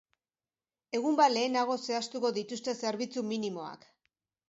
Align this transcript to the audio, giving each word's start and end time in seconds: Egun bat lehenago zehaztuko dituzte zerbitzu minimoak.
Egun 0.99 1.19
bat 1.19 1.35
lehenago 1.35 1.77
zehaztuko 1.83 2.35
dituzte 2.41 2.77
zerbitzu 2.83 3.29
minimoak. 3.33 3.91